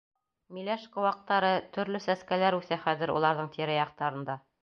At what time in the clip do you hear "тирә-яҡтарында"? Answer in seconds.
3.59-4.41